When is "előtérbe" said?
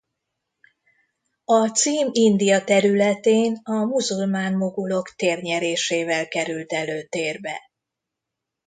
6.73-7.59